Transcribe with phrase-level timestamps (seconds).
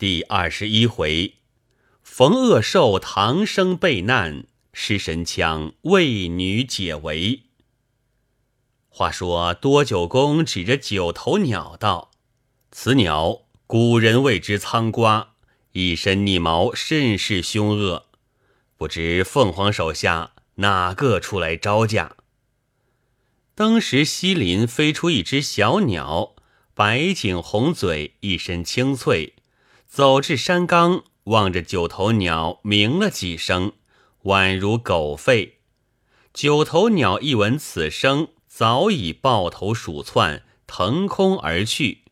[0.00, 1.34] 第二十一回，
[2.02, 7.42] 逢恶兽唐生被难，失神枪为女解围。
[8.88, 12.12] 话说多九公指着九头鸟道
[12.72, 15.34] ：“此鸟古人谓之苍瓜，
[15.72, 18.06] 一身逆毛，甚是凶恶。
[18.78, 22.16] 不知凤凰手下哪个出来招架？”
[23.54, 26.36] 当时西林飞出一只小鸟，
[26.72, 29.34] 白颈红嘴，一身青翠。
[29.90, 33.72] 走至山冈，望着九头鸟鸣了几声，
[34.22, 35.54] 宛如狗吠。
[36.32, 42.04] 九头鸟一闻此声，早已抱头鼠窜，腾空而去。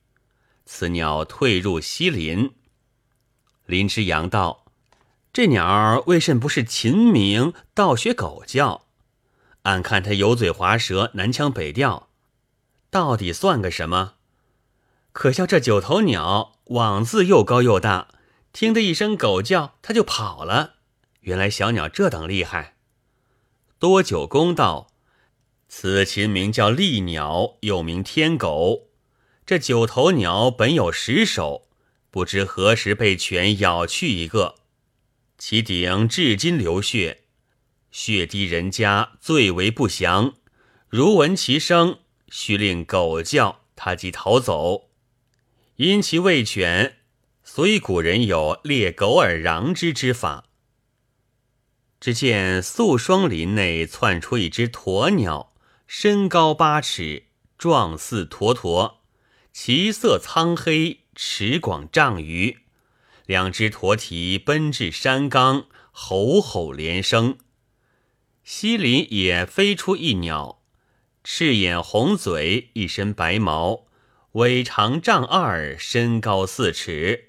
[0.66, 2.50] 此鸟退入西林。
[3.64, 4.64] 林之阳道
[5.32, 8.86] ：“这鸟儿为甚不是禽鸣，倒学狗叫？
[9.62, 12.08] 俺看它油嘴滑舌，南腔北调，
[12.90, 14.14] 到底算个什么？
[15.18, 18.06] 可笑这九头鸟！”网子又高又大，
[18.52, 20.74] 听得一声狗叫，它就跑了。
[21.22, 22.76] 原来小鸟这等厉害。
[23.80, 24.92] 多九公道
[25.68, 28.90] ：“此禽名叫利鸟，又名天狗。
[29.44, 31.66] 这九头鸟本有十首，
[32.12, 34.54] 不知何时被犬咬去一个，
[35.36, 37.24] 其顶至今流血，
[37.90, 40.34] 血滴人家，最为不祥。
[40.88, 44.84] 如闻其声，须令狗叫，它即逃走。”
[45.78, 46.96] 因其未全，
[47.44, 50.46] 所以古人有猎狗而攘之之法。
[52.00, 55.52] 只见素霜林内窜出一只鸵鸟，
[55.86, 59.04] 身高八尺，状似驼驼，
[59.52, 62.58] 其色苍黑，齿广丈余。
[63.26, 67.38] 两只驼蹄奔至山冈，吼吼连声。
[68.42, 70.60] 西林也飞出一鸟，
[71.22, 73.86] 赤眼红嘴，一身白毛。
[74.38, 77.26] 尾长丈二，身高四尺，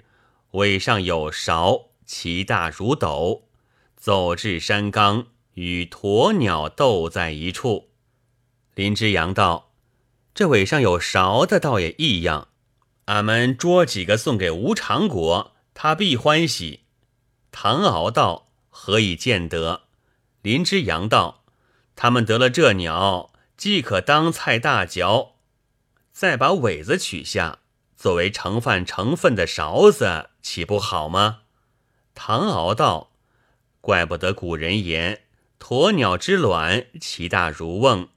[0.52, 3.48] 尾上有勺，其大如斗。
[3.96, 7.88] 走至山冈，与鸵鸟斗在一处。
[8.76, 9.72] 林之阳道
[10.32, 12.46] ：“这尾上有勺的，倒也异样。
[13.06, 16.84] 俺们捉几个送给吴长国，他必欢喜。”
[17.50, 19.88] 唐敖道：“何以见得？”
[20.42, 21.42] 林之阳道
[21.96, 25.32] ：“他们得了这鸟，既可当菜大嚼。”
[26.12, 27.58] 再把尾子取下，
[27.96, 31.42] 作为盛饭盛粪的勺子，岂不好吗？
[32.14, 33.12] 唐敖道
[33.80, 35.22] ：“怪不得古人言
[35.58, 38.08] 鸵鸟之卵，其大如瓮。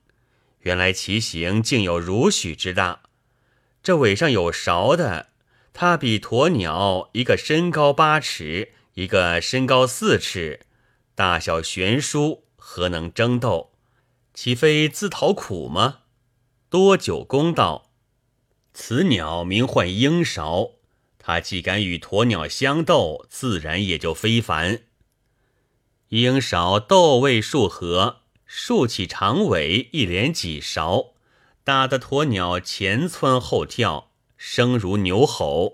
[0.59, 3.01] 原来其形竟有如许之大。
[3.81, 5.27] 这尾上有勺的，
[5.73, 10.61] 它比鸵鸟一个身高八尺，一个身高四尺，
[11.15, 13.71] 大小悬殊，何能争斗？
[14.33, 15.99] 岂非自讨苦吗？”
[16.73, 17.91] 多久公道。
[18.73, 20.71] 此鸟名唤鹰勺，
[21.19, 24.81] 它既敢与鸵鸟相斗，自然也就非凡。
[26.07, 31.13] 鹰勺斗未数合，竖起长尾，一连几勺，
[31.63, 35.73] 打得鸵鸟前窜后跳，声如牛吼。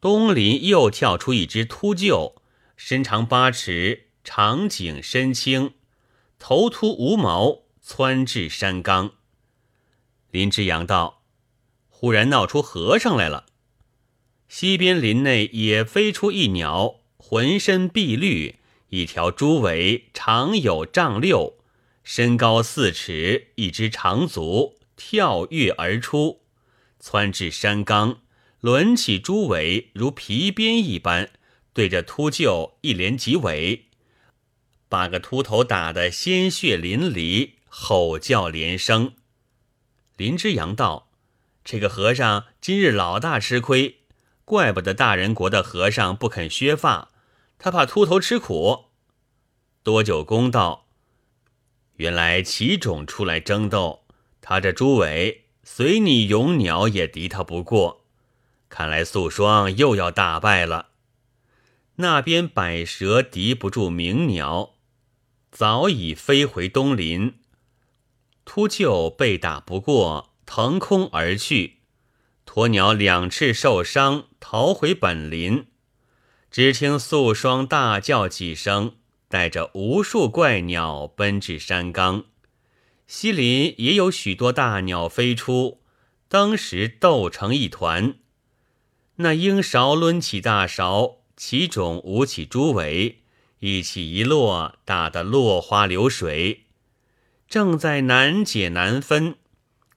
[0.00, 2.34] 东林又跳出一只秃鹫，
[2.76, 5.74] 身长八尺，长颈身轻，
[6.40, 9.12] 头秃无毛，窜至山冈。
[10.30, 11.22] 林之阳道。
[11.88, 13.46] 忽然闹出和尚来了。
[14.48, 18.56] 西边林内也飞出一鸟，浑身碧绿，
[18.90, 21.54] 一条猪尾长有丈六，
[22.04, 26.42] 身高四尺，一只长足，跳跃而出，
[27.00, 28.20] 窜至山冈，
[28.60, 31.30] 抡起猪尾如皮鞭一般，
[31.72, 33.86] 对着秃鹫一连几尾，
[34.88, 39.14] 把个秃头打得鲜血淋漓，吼叫连声。
[40.16, 41.10] 林之阳道。
[41.64, 44.00] 这个和尚今日老大吃亏，
[44.44, 47.10] 怪不得大人国的和尚不肯削发，
[47.58, 48.86] 他怕秃头吃苦。
[49.82, 50.86] 多久公道，
[51.94, 54.04] 原来奇种出来争斗，
[54.40, 58.04] 他这朱伟随你勇鸟也敌他不过，
[58.68, 60.90] 看来素霜又要大败了。
[61.96, 64.74] 那边百蛇敌不住鸣鸟，
[65.50, 67.40] 早已飞回东林，
[68.46, 70.32] 秃鹫被打不过。
[70.48, 71.80] 腾空而去，
[72.46, 75.66] 鸵鸟两翅受伤，逃回本林。
[76.52, 78.94] 只听素霜大叫几声，
[79.28, 82.26] 带着无数怪鸟奔至山冈。
[83.08, 85.80] 西林也有许多大鸟飞出，
[86.28, 88.14] 当时斗成一团。
[89.16, 93.22] 那鹰勺抡起大勺，其种舞起猪尾，
[93.58, 96.65] 一起一落，打得落花流水，
[97.48, 99.36] 正在难解难分。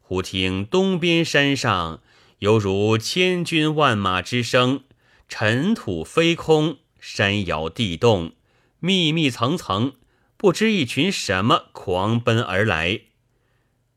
[0.01, 2.01] 忽听东边山上
[2.40, 4.84] 犹如千军万马之声，
[5.28, 8.34] 尘土飞空，山摇地动，
[8.80, 9.94] 密密层层，
[10.38, 13.01] 不知一群什么狂奔而来。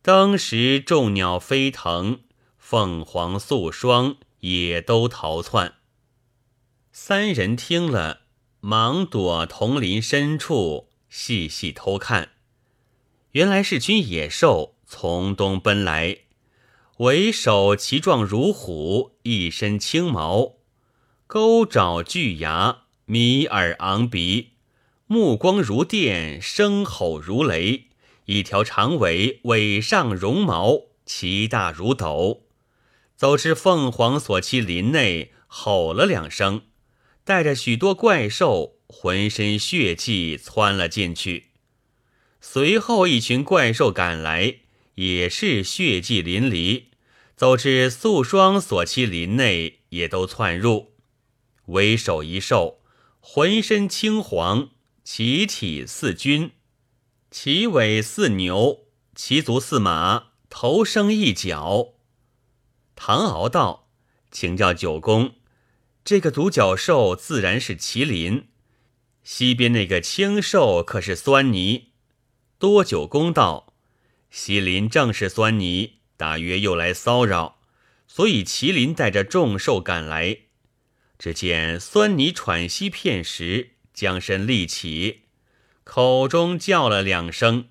[0.03, 2.21] 当时众鸟飞腾，
[2.59, 5.75] 凤凰素霜也都逃窜。
[6.91, 8.23] 三人听了，
[8.61, 12.31] 忙躲丛林深处，细细偷看，
[13.32, 16.19] 原来是群野兽从东奔来。
[16.99, 20.56] 为首其状如虎，一身青毛，
[21.26, 24.50] 钩爪巨牙，迷耳昂鼻，
[25.06, 27.88] 目光如电，声吼如雷。
[28.26, 32.43] 一条长尾，尾上绒毛，其大如斗。
[33.17, 36.62] 走至凤凰所栖林内，吼了两声，
[37.25, 41.52] 带着许多怪兽，浑身血气窜了进去。
[42.44, 44.56] 随后一群怪兽赶来，
[44.97, 46.87] 也是血迹淋漓。
[47.37, 50.93] 走至素霜所栖林内，也都窜入。
[51.67, 52.81] 为首一兽，
[53.21, 54.71] 浑身青黄，
[55.05, 56.50] 其体似君，
[57.31, 61.94] 其尾似牛，其足似马，头生一角。
[62.97, 63.89] 唐敖道
[64.33, 65.37] ：“请教九公，
[66.05, 68.49] 这个独角兽自然是麒麟，
[69.23, 71.91] 西边那个青兽可是酸泥？”
[72.62, 73.75] 多九公道
[74.31, 77.56] ：“西林正是酸泥。”大约又来骚扰，
[78.06, 80.43] 所以麒麟带着众兽赶来。
[81.19, 85.23] 只见酸泥喘息片时，将身立起，
[85.82, 87.70] 口中叫了两声，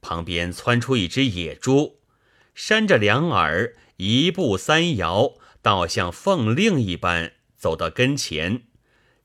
[0.00, 2.00] 旁边窜出一只野猪，
[2.56, 8.64] 扇着两耳，一步三摇，倒像凤令一般，走到跟前，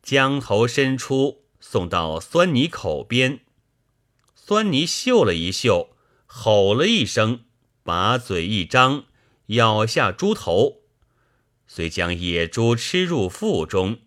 [0.04, 3.43] 将头伸出，送到酸泥口边。
[4.46, 5.96] 酸泥嗅了一嗅，
[6.26, 7.46] 吼了一声。
[7.82, 9.06] 把嘴一张，
[9.48, 10.82] 咬下猪头，
[11.66, 14.00] 遂将野猪吃入腹中。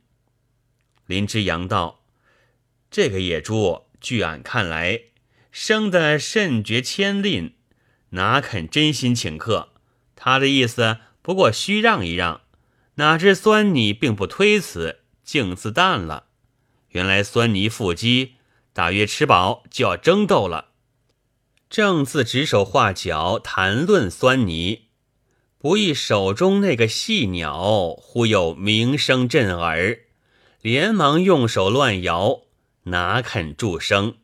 [1.07, 2.05] 林之阳道
[2.91, 5.05] ：“这个野猪，据俺看来，
[5.51, 7.55] 生得甚觉谦吝，
[8.11, 9.71] 哪肯真心请客？
[10.15, 12.43] 他的意思不过虚让一让。
[12.97, 16.27] 哪知酸泥并不推辞，竟自淡了。
[16.91, 18.36] 原来酸泥腹肌，
[18.77, 20.73] 大约吃饱就要争斗了。”
[21.71, 24.89] 正自指手画脚谈论酸泥，
[25.57, 30.01] 不意手中那个细鸟忽有鸣声震耳，
[30.61, 32.43] 连忙用手乱摇，
[32.83, 34.19] 哪肯住声。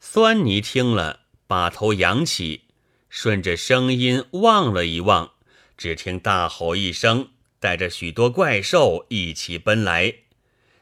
[0.00, 2.62] 酸泥听了，把头扬起，
[3.08, 5.34] 顺着声音望了一望，
[5.76, 7.28] 只听大吼一声，
[7.60, 10.16] 带着许多怪兽一起奔来，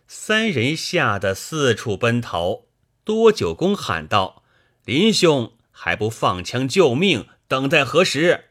[0.09, 2.62] 三人吓得四处奔逃。
[3.10, 4.44] 多九公喊道
[4.86, 7.26] ：“林兄！”还不放枪救命？
[7.48, 8.44] 等待何时？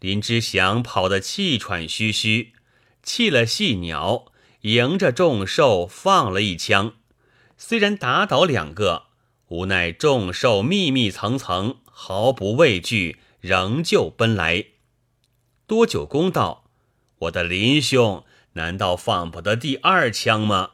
[0.00, 2.52] 林之祥跑得气喘吁吁，
[3.02, 4.26] 弃了细鸟，
[4.60, 6.96] 迎着众兽放了一枪。
[7.56, 9.04] 虽然打倒两个，
[9.48, 14.66] 无奈众兽密密层层，毫不畏惧，仍旧奔来。
[15.66, 16.64] 多久公道
[17.20, 20.72] ：“我的林兄，难道放不得第二枪吗？”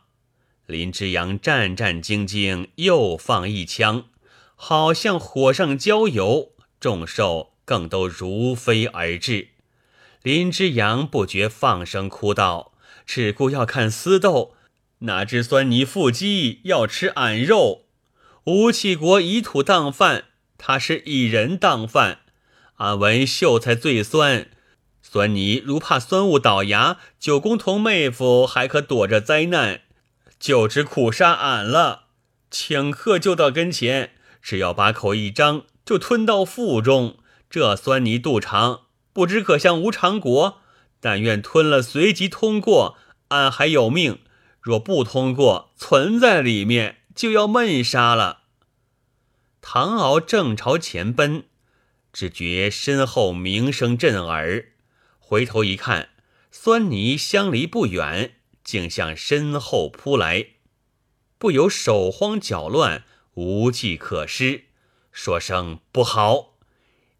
[0.71, 4.05] 林之阳战战兢兢，又放一枪。
[4.55, 9.49] 好像火上浇油，众兽更都如飞而至。
[10.23, 12.73] 林之阳不觉放声哭道
[13.07, 14.55] ：“只顾要看私斗，
[15.01, 17.87] 哪知酸泥腹肌要吃俺肉？
[18.45, 20.25] 吴起国以土当饭，
[20.59, 22.21] 他是以人当饭。
[22.77, 24.51] 俺闻秀才最酸，
[25.03, 29.81] 酸泥如怕酸雾倒牙，九公同妹夫还可躲着灾难，
[30.41, 32.07] 就只苦杀俺了。
[32.51, 37.19] 请客就到跟前。”只要把口一张，就吞到腹中。
[37.51, 40.61] 这酸泥肚肠，不知可像无常国？
[40.99, 42.97] 但愿吞了，随即通过，
[43.29, 44.21] 俺还有命；
[44.61, 48.45] 若不通过，存在里面，就要闷杀了。
[49.61, 51.45] 唐敖正朝前奔，
[52.13, 54.73] 只觉身后鸣声震耳，
[55.19, 56.09] 回头一看，
[56.51, 60.47] 酸泥相离不远，竟向身后扑来，
[61.39, 63.05] 不由手慌脚乱。
[63.35, 64.65] 无计可施，
[65.13, 66.59] 说声不好，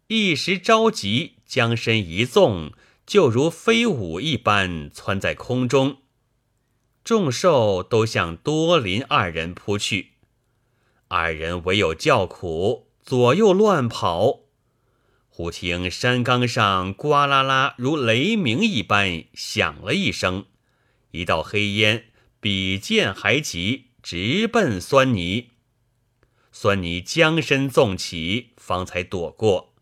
[0.07, 2.73] 一时着急，将身一纵，
[3.07, 5.97] 就如飞舞一般窜在空中。
[7.03, 10.11] 众兽都向多林二人扑去，
[11.07, 14.41] 二人唯有叫苦，左右乱跑。
[15.29, 20.45] 忽听山岗上呱啦啦如雷鸣一般响了一声，
[21.11, 22.05] 一道黑烟
[22.39, 25.49] 比剑还急，直奔酸泥。
[26.51, 29.73] 酸泥将身纵起，方才躲过。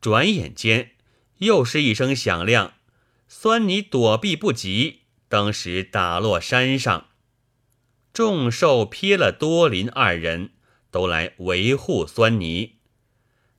[0.00, 0.92] 转眼间，
[1.38, 2.74] 又是一声响亮，
[3.28, 7.08] 酸泥躲避不及，当时打落山上。
[8.12, 10.50] 众兽瞥了多林二人，
[10.90, 12.76] 都来维护酸泥。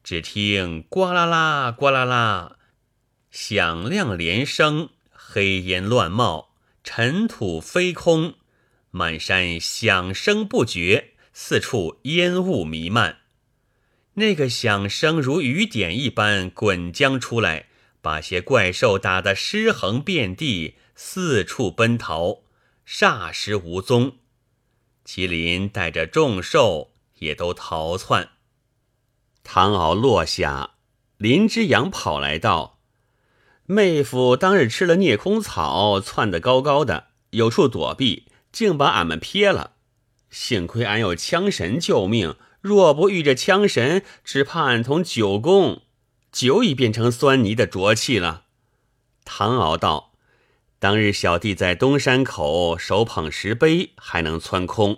[0.03, 2.57] 只听呱啦啦，呱啦啦，
[3.31, 6.44] 响亮连声，黑烟乱冒，
[6.85, 8.35] 尘土飞空，
[8.91, 13.21] 满山响声不绝，四处烟雾弥漫。
[14.13, 17.65] 那个响声如雨点一般滚将出来，
[18.01, 22.43] 把些怪兽打得尸横遍地，四处奔逃，
[22.87, 24.19] 霎时无踪。
[25.03, 28.29] 麒麟带着众兽也都逃窜。
[29.43, 30.75] 唐敖落下，
[31.17, 32.74] 林之阳跑来道
[33.67, 39.71] ：“妹夫当日吃了孽空草，窜得高高的，有处躲避，竟把俺们撇了。
[40.29, 45.81] 幸亏俺有枪神救命，若不遇着枪神，只怕俺同九公
[46.31, 48.43] 久已变成酸泥的浊气了。”
[49.25, 50.11] 唐敖道。
[50.77, 54.97] 当日小弟在东山口手捧石碑，还能窜空；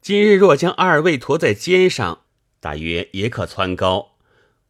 [0.00, 2.20] 今日若将二位驮在肩上，
[2.60, 4.12] 大约也可窜高。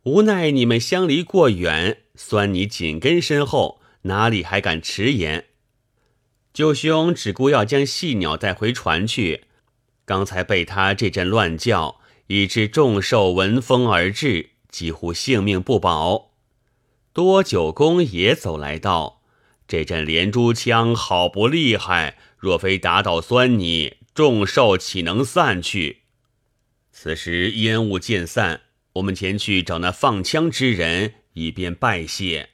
[0.05, 5.45] 无奈你们相离过远，酸泥紧跟身后，哪里还敢迟延？
[6.53, 9.45] 舅兄只顾要将细鸟带回船去，
[10.05, 16.33] 刚才被他这阵乱叫，以致众兽闻风而至，几乎性命不保。
[17.13, 19.23] 多九公也走来道。
[19.69, 26.03] 这阵连珠枪好不厉害，若非打倒酸泥，众兽岂能散去？
[26.91, 28.63] 此时烟雾渐散，
[28.95, 32.51] 我们前去找那放枪之人，以便拜谢。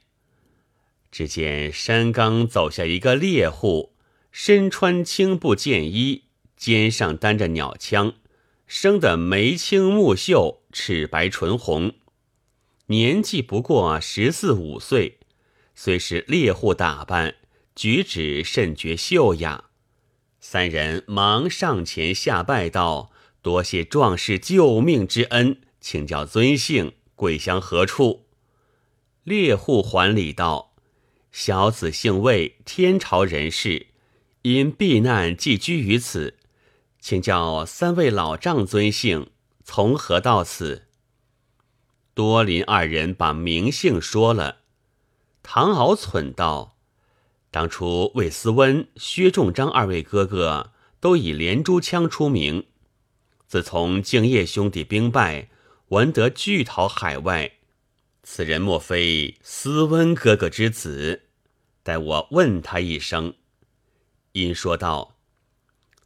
[1.11, 3.93] 只见山冈走下一个猎户，
[4.31, 6.23] 身穿青布箭衣，
[6.57, 8.13] 肩上担着鸟枪，
[8.67, 11.93] 生得眉清目秀，齿白唇红，
[12.87, 15.19] 年纪不过十四五岁。
[15.73, 17.35] 虽是猎户打扮，
[17.75, 19.65] 举止甚觉秀雅。
[20.39, 23.11] 三人忙上前下拜道
[23.41, 28.24] ：“多谢壮士救命之恩，请教尊姓，贵乡何处？”
[29.25, 30.75] 猎户还礼道
[31.33, 33.87] ：“小子姓魏，天朝人士，
[34.43, 36.37] 因避难寄居于此，
[36.99, 39.31] 请教三位老丈尊姓，
[39.63, 40.83] 从何到此？”
[42.13, 44.57] 多林二人把名姓说了。
[45.41, 46.77] 唐敖忖道
[47.49, 52.67] ：“当初魏思温、薛仲章二位哥哥都以连珠枪出名。
[53.47, 55.49] 自从敬业兄弟兵败，
[55.87, 57.53] 闻得拒逃海外，
[58.27, 61.27] 此人莫非思温哥哥之子？
[61.83, 63.35] 待我问他一声。”
[64.33, 65.19] 因说道：“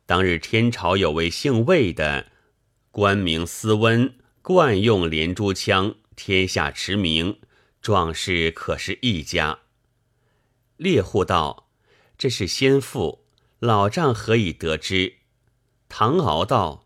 [0.06, 2.28] 当日天朝有位姓魏的，
[2.92, 7.40] 官名思温，惯用连珠枪，天下驰名。”
[7.82, 9.60] 壮士可是一家。
[10.76, 11.70] 猎户道
[12.20, 13.24] ：“这是先父，
[13.60, 15.14] 老丈何以得知？”
[15.88, 16.86] 唐敖道：“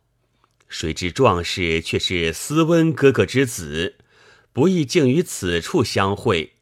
[0.69, 3.95] 谁知壮士却是斯温哥哥之子，
[4.53, 6.53] 不易竟于此处相会。”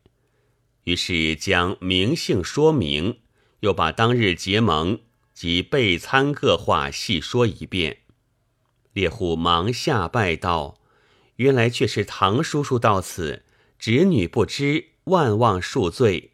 [0.85, 3.19] 于是将名姓说明，
[3.59, 4.99] 又把当日结盟
[5.35, 7.99] 及备餐各话细说一遍。
[8.93, 10.81] 猎户忙下拜道
[11.37, 13.43] ：“原来却是唐叔叔到此。”
[13.77, 16.33] 侄女不知，万望恕罪。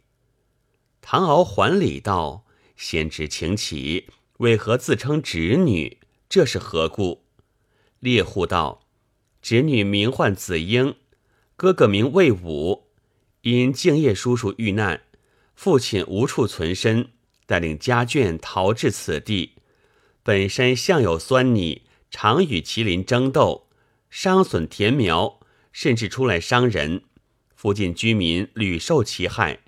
[1.00, 2.46] 唐敖还礼道
[2.76, 4.10] ：“先知请起，
[4.40, 6.00] 为何自称侄女？
[6.28, 7.24] 这是何故？”
[8.02, 8.82] 猎户道
[9.42, 10.96] ：“侄女名唤子英，
[11.58, 12.84] 哥哥名魏武。
[13.42, 15.02] 因敬业叔叔遇难，
[15.56, 17.10] 父亲无处存身，
[17.48, 19.54] 带领家眷逃至此地。
[20.22, 23.68] 本山向有酸泥，常与麒麟争斗，
[24.12, 25.40] 伤损田苗，
[25.72, 27.04] 甚至出来伤人。”
[27.56, 29.62] 附近居民屡受其害，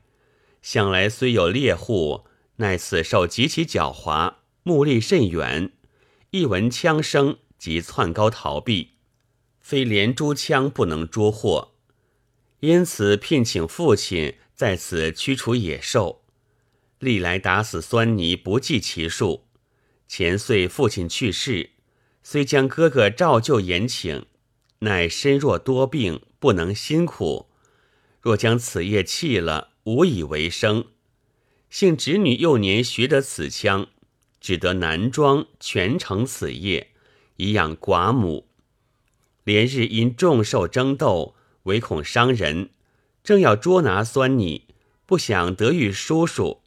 [0.62, 2.28] 想来虽有猎户，
[2.58, 5.72] 奈此兽极其狡猾，目力甚远，
[6.30, 8.90] 一闻枪声即窜高逃避，
[9.60, 11.69] 非连珠枪不能捉获。
[12.62, 16.24] 因此聘请父亲在此驱除野兽，
[17.00, 19.46] 历来打死酸泥不计其数。
[20.08, 21.70] 前岁父亲去世，
[22.24, 24.26] 虽将哥哥照旧延请，
[24.80, 27.50] 乃身弱多病，不能辛苦。
[28.20, 30.88] 若将此业弃了，无以为生。
[31.70, 33.88] 幸侄女幼年学得此枪，
[34.42, 36.90] 只得男装全承此业，
[37.38, 38.50] 以养寡母。
[39.46, 41.36] 连日因众兽争斗，
[41.70, 42.72] 唯恐伤人，
[43.24, 44.68] 正要捉拿酸你，
[45.06, 46.62] 不想得遇叔叔。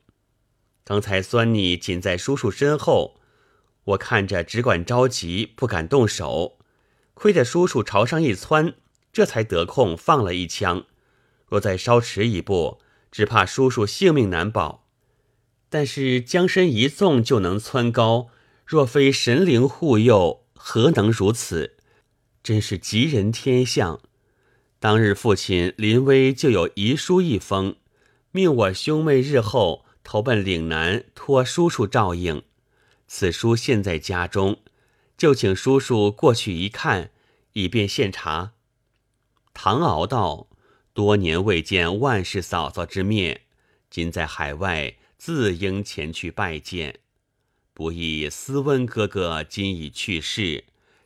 [0.85, 3.21] 刚才酸你紧在叔叔身后，
[3.85, 6.59] 我看着只管着急，不敢动手。
[7.14, 8.75] 亏得叔叔朝上一窜，
[9.12, 10.87] 这才得空放了一枪。
[11.47, 12.80] 若再稍迟一步，
[13.11, 14.88] 只怕叔叔性命难保。
[15.68, 18.28] 但是将身一纵就能蹿高，
[18.64, 21.76] 若非神灵护佑，何能如此？
[22.42, 24.00] 真是吉人天相。
[24.82, 27.76] 当日父亲临危就有遗书一封，
[28.32, 32.42] 命我兄妹日后投奔岭南，托叔叔照应。
[33.06, 34.58] 此书现在家中，
[35.16, 37.12] 就请叔叔过去一看，
[37.52, 38.54] 以便现查。
[39.54, 40.48] 唐敖道
[40.92, 43.42] ：“多年未见万氏嫂嫂之面，
[43.88, 46.98] 今在海外。”自应前去拜见，
[47.72, 50.64] 不意斯温哥哥今已去世，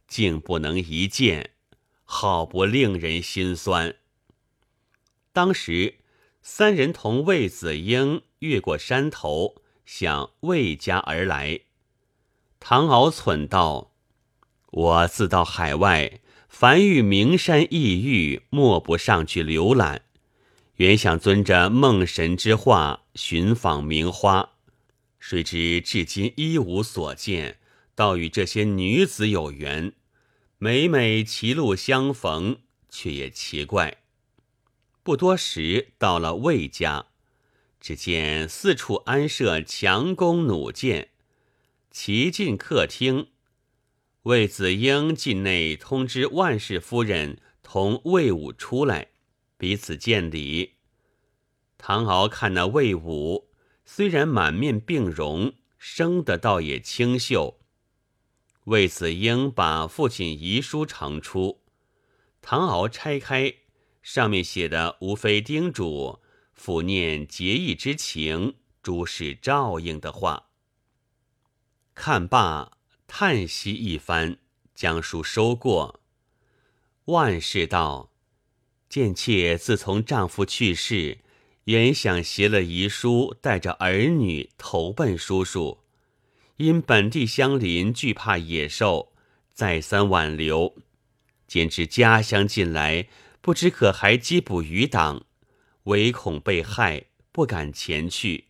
[0.09, 1.51] 竟不能一见，
[2.07, 3.97] 好不令人心酸。
[5.33, 5.97] 当时
[6.41, 11.61] 三人同魏子英越过山头，向魏家而来。
[12.59, 13.93] 唐敖忖道
[14.73, 20.03] ：“我自到海外，凡遇名山异域，莫不上去浏览。”
[20.77, 24.51] 原想遵着梦神之话寻访名花，
[25.19, 27.59] 谁知至今一无所见，
[27.95, 29.95] 倒与这些女子有缘，
[30.59, 33.99] 每每歧路相逢，却也奇怪。
[35.03, 37.09] 不多时，到了魏家，
[37.79, 41.11] 只见四处安设强弓弩箭，
[41.91, 43.29] 齐进客厅。
[44.23, 49.09] 魏子英进内通知万氏夫人同魏武出来。
[49.59, 50.77] 彼此见礼，
[51.77, 53.51] 唐敖看那魏武，
[53.85, 57.61] 虽然满面病容，生得倒也清秀。
[58.67, 61.63] 魏子英把父亲遗书呈出，
[62.43, 63.55] 唐敖拆开，
[64.03, 66.19] 上面写的无非叮嘱
[66.59, 70.49] 抚念结义之情，诸事照应的话。
[71.95, 72.73] 看罢，
[73.07, 74.39] 叹息一番，
[74.75, 76.01] 将书收过。
[77.05, 78.13] 万事道。
[78.89, 81.19] 贱妾自从丈夫去世，
[81.65, 85.85] 原想携了遗书，带着儿女投奔叔叔，
[86.57, 89.13] 因本地乡邻，惧怕野兽，
[89.53, 90.75] 再三挽留，
[91.47, 93.09] 兼知家乡近来，
[93.41, 95.25] 不知可还缉捕余党，
[95.85, 98.47] 唯恐被害，不敢前去。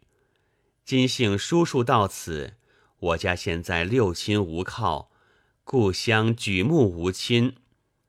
[0.84, 2.54] 今幸叔叔到此，
[2.98, 5.10] 我家现在六亲无靠，
[5.64, 7.56] 故乡举目无亲，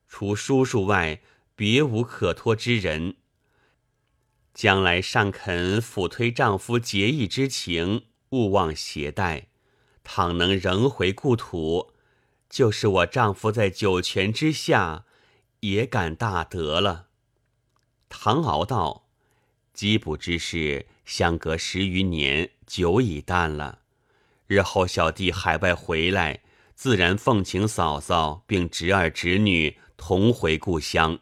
[0.07, 1.21] 除叔叔外。
[1.55, 3.15] 别无可托之人，
[4.53, 9.47] 将来尚肯抚推丈夫结义之情，勿忘携带。
[10.09, 11.91] 倘能仍回故土，
[12.49, 15.03] 就是我丈夫在九泉之下，
[15.59, 17.07] 也感大德了。
[18.07, 19.09] 唐敖道
[19.75, 23.79] ：“缉捕之事相隔十余年，久已淡了。
[24.47, 26.41] 日后小弟海外回来，
[26.73, 31.19] 自然奉请嫂嫂并侄儿侄女同回故乡。”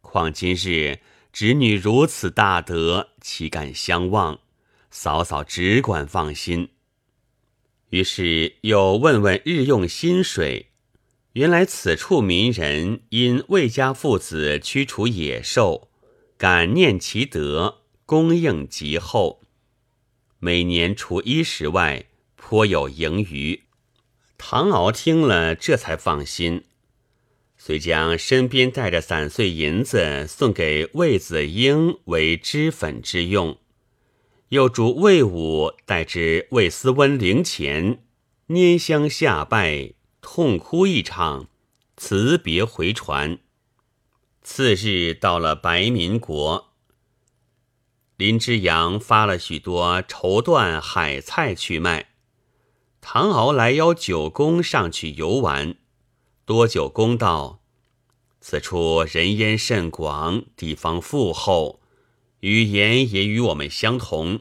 [0.00, 4.40] 况今日侄女如此大德，岂敢相忘？
[4.90, 6.70] 嫂嫂只管放心。
[7.90, 10.66] 于是又问问日用薪水。
[11.32, 15.88] 原来此处民人因魏家父子驱除野兽，
[16.36, 19.42] 感念其德，供应极厚，
[20.38, 23.62] 每年除衣食外，颇有盈余。
[24.36, 26.64] 唐敖听了，这才放心。
[27.56, 33.58] 遂将身边带着散碎银子送给魏子英为脂粉之用，
[34.50, 38.02] 又嘱魏武带至魏思温灵前
[38.48, 41.48] 拈香下拜，痛哭一场，
[41.98, 43.40] 辞别回船。
[44.42, 46.72] 次日到了白民国，
[48.16, 52.12] 林之阳发了许多绸缎海菜去卖，
[53.02, 55.76] 唐敖来邀九公上去游玩。
[56.46, 57.60] 多久公道，
[58.40, 61.77] 此处人烟甚广，地方富厚，
[62.40, 64.40] 语言也与我们相同。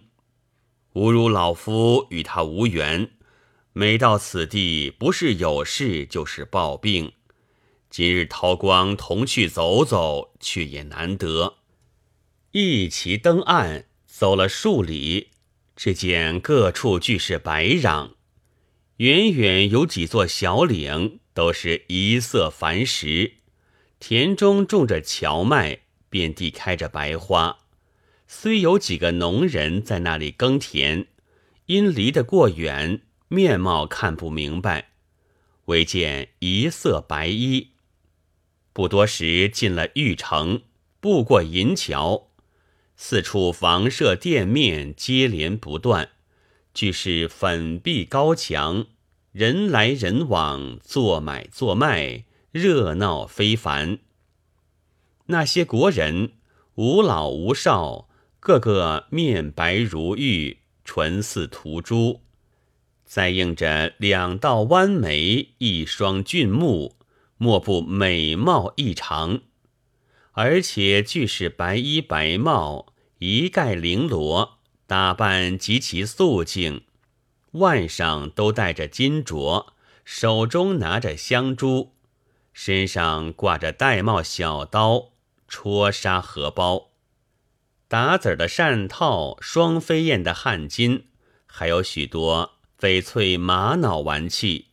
[0.94, 3.12] 吾如老夫与他无缘，
[3.74, 7.14] 每到此地，不是有事就是抱病。
[7.90, 11.56] 今日韬光同去走走，却也难得。
[12.52, 15.30] 一齐登岸，走了数里，
[15.76, 18.12] 只见各处俱是白壤，
[18.98, 21.20] 远远有几座小岭。
[21.38, 23.34] 都是一色繁石，
[24.00, 27.60] 田中种着荞麦，遍地开着白花。
[28.28, 31.08] 虽有几个农人在那里耕田，
[31.68, 34.90] 因离得过远，面貌看不明白，
[35.66, 37.72] 唯见一色白衣。
[38.74, 40.62] 不多时，进了玉城，
[41.00, 42.28] 步过银桥，
[42.98, 46.10] 四处房舍店面接连不断，
[46.74, 48.88] 俱是粉壁高墙。
[49.32, 54.00] 人来人往，做买做卖，热闹非凡。
[55.28, 56.34] 那些国人
[56.76, 58.07] 无老无少，
[58.48, 62.22] 个个面白如玉，唇似涂朱，
[63.04, 66.96] 再映着两道弯眉，一双俊目，
[67.38, 69.42] 莫不美貌异常。
[70.32, 76.84] 而且俱是白衣白帽，一概绫罗，打扮极其素净，
[77.52, 79.66] 腕上都戴着金镯，
[80.06, 81.92] 手中拿着香珠，
[82.54, 85.10] 身上挂着玳瑁小刀、
[85.50, 86.87] 戳纱荷包、
[87.90, 91.04] 打子的扇套、双飞燕的汗巾，
[91.46, 94.68] 还有许多翡翠玛瑙玩器。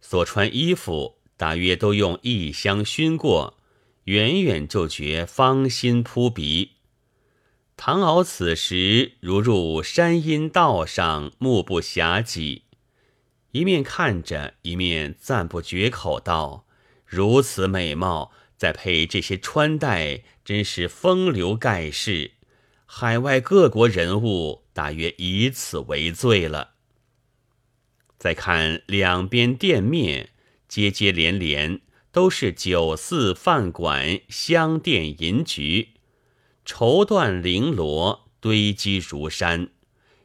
[0.00, 3.54] 所穿衣服大约都用异香熏过。
[4.04, 6.72] 远远就觉芳心扑鼻。
[7.76, 12.62] 唐敖此时如入山阴道上，目不暇给，
[13.52, 16.64] 一面看着，一面赞不绝口道
[17.04, 22.32] ：“如此美貌，再配这些穿戴，真是风流盖世。
[22.90, 26.70] 海外各国人物大约以此为最了。”
[28.18, 30.30] 再看两边店面，
[30.66, 31.82] 接接连连。
[32.10, 35.90] 都是酒肆饭馆、香店银局，
[36.64, 39.68] 绸缎绫罗堆积如山，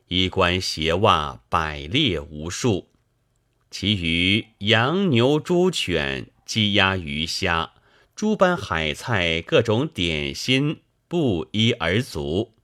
[0.07, 2.89] 衣冠鞋袜百列无数。
[3.69, 7.73] 其余羊牛猪犬、鸡鸭鱼虾、
[8.15, 10.79] 诸般海菜、各种点心
[11.13, 12.55] 不一而足，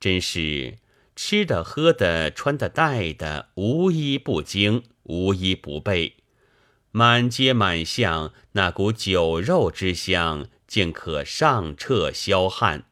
[0.00, 0.78] 真是
[1.14, 6.14] 吃的、喝的、穿的、戴的，无一不精，无一不备。
[6.90, 12.86] 满街满巷，那股酒肉之香，竟可上彻消汗。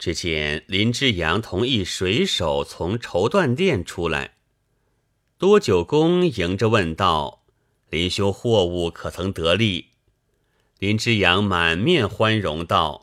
[0.00, 4.34] 只见林之阳同一水手从绸缎店出来，
[5.38, 7.44] 多九公迎着问道
[7.88, 9.90] ：“林兄货物可曾得利？”
[10.80, 13.01] 林之阳满面欢容道：“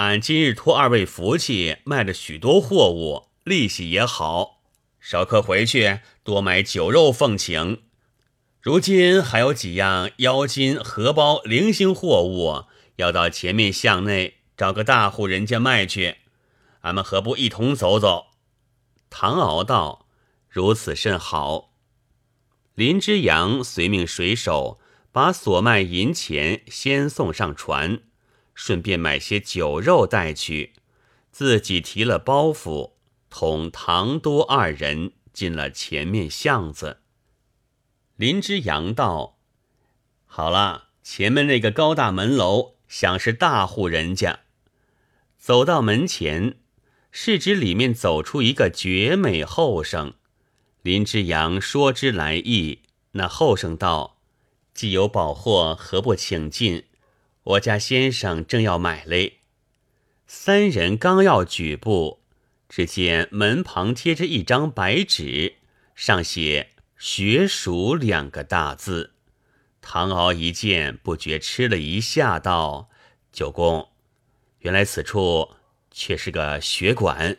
[0.00, 4.60] 俺今日托二位福气，卖了许多货物，利息也好。
[5.00, 7.82] 少客回去多买酒肉奉请。”
[8.62, 16.18] 如今还有几样腰金、荷包、零星货物，要到前面巷内找个大户人家卖去。
[16.82, 18.26] 俺们何不一同走走？
[19.10, 20.06] 唐敖道
[20.48, 21.72] ：“如此甚好。”
[22.76, 24.78] 林之阳随命水手
[25.10, 28.02] 把所卖银钱先送上船，
[28.58, 30.72] 顺便买些酒肉带去，
[31.30, 32.94] 自己提了包袱，
[33.30, 36.98] 同唐多二人进了前面巷子。
[38.16, 39.38] 林之阳道
[40.26, 44.40] ：“好了，前面那个高大门楼，想是大户人家。”
[45.38, 46.56] 走到门前，
[47.12, 50.14] 是指里面走出一个绝美后生。
[50.82, 52.80] 林之阳说之来意，
[53.12, 54.18] 那后生道
[54.74, 56.86] ：“既有宝货，何不请进？
[57.48, 59.38] 我家先生正要买嘞。”
[60.26, 62.20] 三人刚要举步，
[62.68, 65.56] 只见门旁贴着一张白纸，
[65.94, 66.70] 上写。
[66.98, 69.12] 学蜀两个大字，
[69.80, 72.90] 唐敖一见，不觉吃了一下，道
[73.30, 73.90] ：“九公，
[74.58, 75.50] 原来此处
[75.92, 77.36] 却是个学馆。”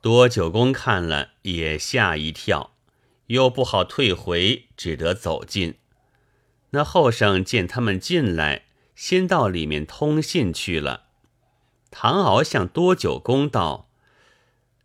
[0.00, 2.74] 多九公看了也吓一跳，
[3.26, 5.74] 又不好退回，只得走进。
[6.70, 8.67] 那后生见他们进来，
[8.98, 11.04] 先到里面通信去了。
[11.88, 13.88] 唐敖向多九公道：“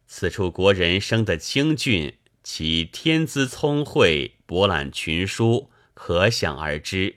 [0.05, 7.15] 此处国人生得清俊。”其天资聪慧，博览群书，可想而知。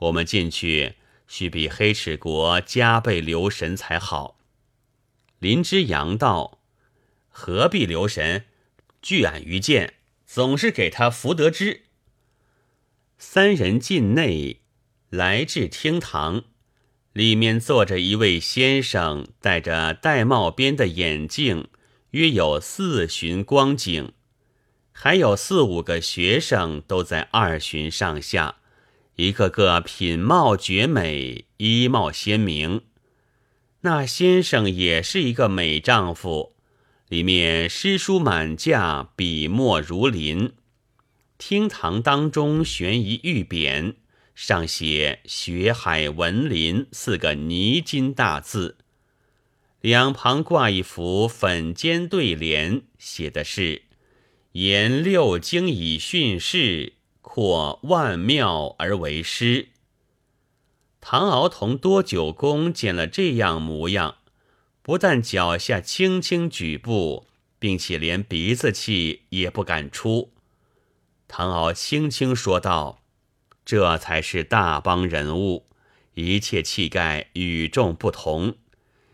[0.00, 4.36] 我们进去，须比黑齿国加倍留神才好。
[5.38, 6.58] 林之阳道
[7.30, 8.44] ：“何必留神？
[9.00, 9.94] 据俺愚见，
[10.26, 11.84] 总是给他福德之。”
[13.16, 14.60] 三人进内，
[15.10, 16.44] 来至厅堂，
[17.12, 21.68] 里面坐着一位先生，戴着玳瑁边的眼镜，
[22.10, 24.12] 约有四旬光景。
[24.92, 28.56] 还有四五个学生都在二旬上下，
[29.14, 32.82] 一个个品貌绝美，衣帽鲜明。
[33.82, 36.56] 那先生也是一个美丈夫，
[37.08, 40.52] 里面诗书满架，笔墨如林。
[41.38, 43.94] 厅堂当中悬一玉匾，
[44.40, 48.76] 上写“学海文林”四个泥金大字，
[49.80, 53.82] 两旁挂一幅粉尖对联，写的是。
[54.52, 59.70] 言六经以训示，扩万妙而为师。
[61.00, 64.18] 唐敖同多九公见了这样模样，
[64.82, 67.26] 不但脚下轻轻举步，
[67.58, 70.30] 并且连鼻子气也不敢出。
[71.26, 73.02] 唐敖轻轻说道
[73.68, 75.66] ：“这才是大帮人物，
[76.14, 78.56] 一切气概与众不同。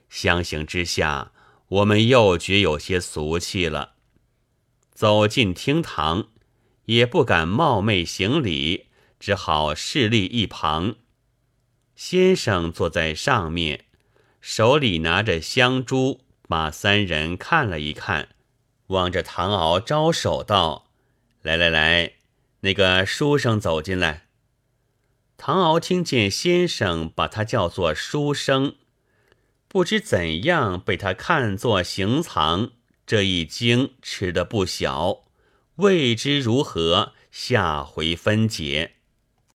[0.09, 1.33] 相形之下，
[1.67, 3.95] 我们又觉有些俗气了。”
[4.95, 6.29] 走进厅堂，
[6.85, 8.87] 也不敢冒昧行礼，
[9.19, 10.95] 只好侍立一旁。
[11.97, 13.87] 先生坐在上面，
[14.41, 18.29] 手里拿着香珠，把三人看了一看，
[18.87, 20.87] 望着唐敖招手道
[21.43, 22.13] ：“来来来，
[22.61, 24.21] 那个书生走进来。”
[25.47, 28.77] 唐敖听见先生把他叫做书生，
[29.69, 32.71] 不知怎样被他看作行藏，
[33.07, 35.25] 这一惊吃得不小，
[35.75, 38.95] 未知如何，下回分解。